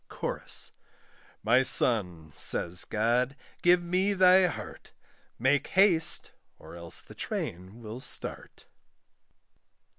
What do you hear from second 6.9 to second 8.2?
the train will